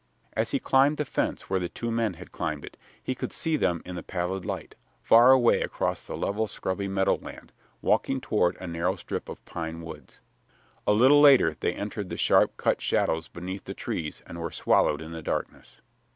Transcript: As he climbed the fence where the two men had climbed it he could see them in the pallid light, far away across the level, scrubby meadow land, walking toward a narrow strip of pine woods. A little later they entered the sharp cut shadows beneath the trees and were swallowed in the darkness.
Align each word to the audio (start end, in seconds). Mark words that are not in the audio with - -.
As 0.33 0.49
he 0.49 0.59
climbed 0.59 0.97
the 0.97 1.05
fence 1.05 1.47
where 1.47 1.59
the 1.59 1.69
two 1.69 1.91
men 1.91 2.15
had 2.15 2.31
climbed 2.31 2.65
it 2.65 2.75
he 3.03 3.13
could 3.13 3.31
see 3.31 3.55
them 3.55 3.83
in 3.85 3.93
the 3.95 4.01
pallid 4.01 4.47
light, 4.47 4.73
far 5.03 5.31
away 5.31 5.61
across 5.61 6.01
the 6.03 6.17
level, 6.17 6.47
scrubby 6.47 6.87
meadow 6.87 7.17
land, 7.19 7.53
walking 7.83 8.19
toward 8.19 8.57
a 8.59 8.65
narrow 8.65 8.95
strip 8.95 9.29
of 9.29 9.45
pine 9.45 9.81
woods. 9.81 10.19
A 10.87 10.91
little 10.93 11.21
later 11.21 11.55
they 11.59 11.73
entered 11.73 12.09
the 12.09 12.17
sharp 12.17 12.57
cut 12.57 12.81
shadows 12.81 13.27
beneath 13.27 13.65
the 13.65 13.75
trees 13.75 14.23
and 14.25 14.39
were 14.39 14.49
swallowed 14.49 15.03
in 15.03 15.11
the 15.11 15.21
darkness. 15.21 15.81